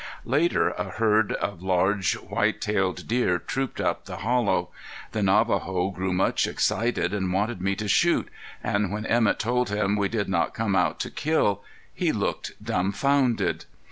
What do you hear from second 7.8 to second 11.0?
shoot, and when Emett told him we had not come out